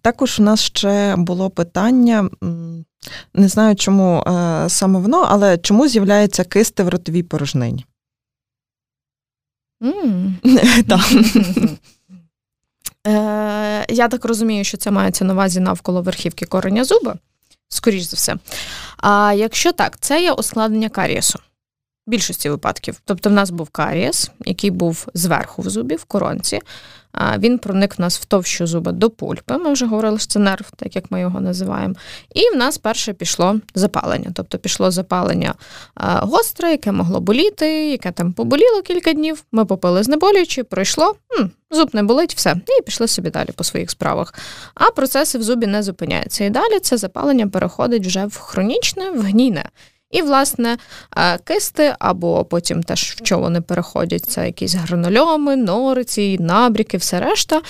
[0.02, 2.30] Також у нас ще було питання,
[3.34, 4.24] не знаю, чому
[4.68, 7.86] саме воно, але чому з'являються кисти в ротовій порожнині?
[9.82, 11.78] Mm.
[13.08, 17.16] Е, Я так розумію, що це мається на увазі навколо верхівки кореня зуба,
[17.70, 18.36] скоріш за все.
[18.98, 21.40] А якщо так, це є ускладнення карієсу.
[22.08, 23.02] В більшості випадків.
[23.06, 26.60] Тобто, в нас був карієс, який був зверху в зубі, в коронці.
[27.38, 29.58] Він проник в нас в товщу зуба до пульпи.
[29.58, 31.94] Ми вже говорили, що це нерв, так як ми його називаємо.
[32.36, 34.32] І в нас перше пішло запалення.
[34.34, 35.54] Тобто пішло запалення
[35.96, 39.44] гостре, яке могло боліти, яке там поболіло кілька днів.
[39.52, 42.56] Ми попили знеболюючи, пройшло, м, зуб не болить, все.
[42.80, 44.34] І пішли собі далі по своїх справах.
[44.76, 46.46] А процеси в зубі не зупиняються.
[46.46, 49.66] І далі це запалення переходить вже в хронічне, в гнійне.
[50.12, 50.78] І, власне,
[51.18, 57.20] е, кисти, або потім теж в що вони переходять, це якісь гранульоми, нориці, набріки, все
[57.20, 57.62] решта.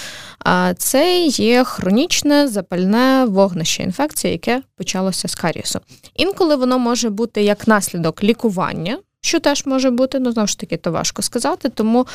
[0.77, 5.80] Це є хронічне запальне вогнище інфекції, яке почалося з карісу.
[6.15, 10.77] Інколи воно може бути як наслідок лікування, що теж може бути, ну знову ж таки,
[10.77, 12.08] то важко сказати, тому,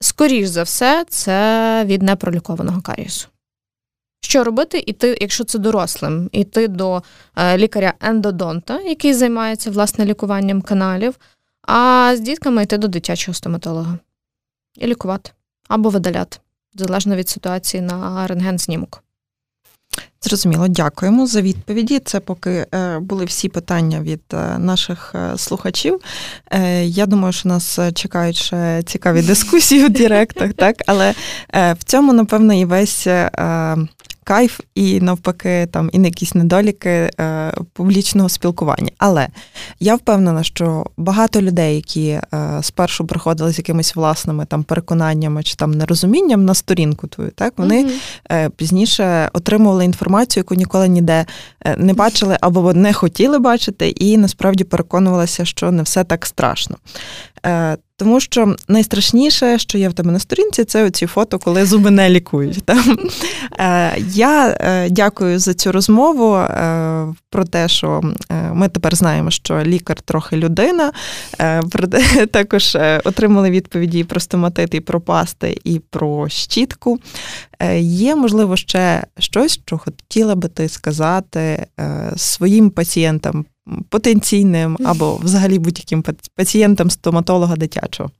[0.00, 3.28] скоріш за все, це від непролікованого карісу.
[4.20, 7.02] Що робити, іти, якщо це дорослим, іти до
[7.36, 11.18] е, лікаря-ендодонта, який займається власне лікуванням каналів,
[11.62, 13.98] а з дітками йти до дитячого стоматолога
[14.76, 15.30] і лікувати
[15.68, 16.38] або видаляти,
[16.74, 19.02] залежно від ситуації на рентген-знімок.
[20.22, 21.98] Зрозуміло, дякуємо за відповіді.
[21.98, 26.00] Це поки е, були всі питання від е, наших слухачів.
[26.82, 31.14] Я думаю, що нас чекають ще цікаві дискусії у директах, так але
[31.52, 33.06] в цьому, напевно, і весь
[34.30, 38.90] кайф і навпаки, там і не якісь недоліки е, публічного спілкування.
[38.98, 39.28] Але
[39.80, 42.22] я впевнена, що багато людей, які е,
[42.62, 47.84] спершу приходили з якимись власними там переконаннями чи там нерозумінням на сторінку твою, так вони
[47.84, 48.50] mm-hmm.
[48.50, 51.26] пізніше отримували інформацію, яку ніколи ніде
[51.76, 56.76] не бачили або не хотіли бачити, і насправді переконувалися, що не все так страшно.
[58.00, 62.10] Тому що найстрашніше, що є в тебе на сторінці, це оці фото, коли зуби не
[62.10, 62.70] лікують.
[63.58, 68.02] Е, я е, дякую за цю розмову е, про те, що
[68.52, 70.92] ми тепер знаємо, що лікар трохи людина.
[72.30, 76.98] Також отримали відповіді про стоматит, і про пасти, і про щітку.
[77.80, 81.66] Є, можливо, ще щось, що хотіла би ти сказати
[82.16, 83.44] своїм пацієнтам
[83.88, 86.04] потенційним або взагалі будь-яким
[86.34, 88.10] пацієнтам стоматолога дитячого?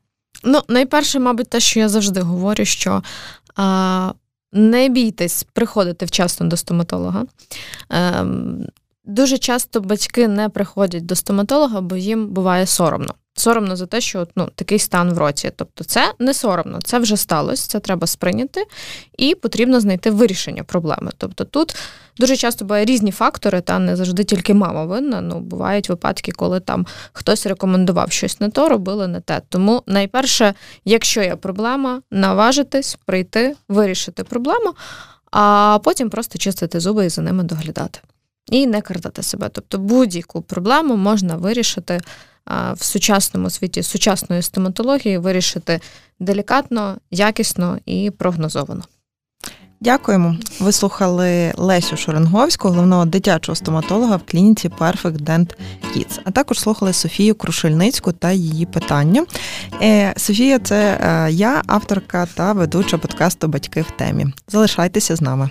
[0.45, 3.03] Ну, найперше, мабуть, те, що я завжди говорю, що
[3.57, 4.13] а,
[4.53, 7.25] не бійтесь приходити вчасно до стоматолога.
[7.91, 8.67] Ем,
[9.05, 13.15] Дуже часто батьки не приходять до стоматолога, бо їм буває соромно.
[13.35, 15.53] Соромно за те, що ну, такий стан в роті.
[15.57, 18.65] Тобто, це не соромно, це вже сталося, це треба сприйняти,
[19.19, 21.11] і потрібно знайти вирішення проблеми.
[21.19, 21.77] Тобто тут
[22.17, 25.21] дуже часто бувають різні фактори, та не завжди тільки мама винна.
[25.21, 29.43] Ну, бувають випадки, коли там хтось рекомендував щось не то, робили не те.
[29.49, 30.55] Тому найперше,
[30.85, 34.75] якщо є проблема, наважитись, прийти, вирішити проблему,
[35.31, 38.01] а потім просто чистити зуби і за ними доглядати.
[38.51, 39.49] І не картати себе.
[39.53, 42.01] Тобто будь-яку проблему можна вирішити
[42.47, 45.81] в сучасному світі сучасної стоматології вирішити
[46.21, 48.85] делікатно, якісно і прогнозовано.
[49.83, 50.37] Дякуємо.
[50.61, 55.55] Ви слухали Лесю Шоренговську, головного дитячого стоматолога в клініці Perfect Dent
[55.97, 59.27] Kids, а також слухали Софію Крушельницьку та її питання.
[59.83, 64.27] Е, Софія, це е, я, авторка та ведуча подкасту Батьки в темі.
[64.49, 65.51] Залишайтеся з нами.